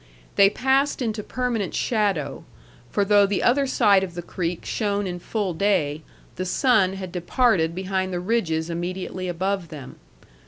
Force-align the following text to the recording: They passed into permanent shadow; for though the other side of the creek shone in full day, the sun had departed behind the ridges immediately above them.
They 0.35 0.49
passed 0.49 0.99
into 0.99 1.21
permanent 1.21 1.75
shadow; 1.75 2.43
for 2.89 3.05
though 3.05 3.27
the 3.27 3.43
other 3.43 3.67
side 3.67 4.03
of 4.03 4.15
the 4.15 4.23
creek 4.23 4.65
shone 4.65 5.05
in 5.05 5.19
full 5.19 5.53
day, 5.53 6.01
the 6.37 6.43
sun 6.43 6.93
had 6.93 7.11
departed 7.11 7.75
behind 7.75 8.11
the 8.11 8.19
ridges 8.19 8.71
immediately 8.71 9.27
above 9.27 9.67
them. 9.67 9.97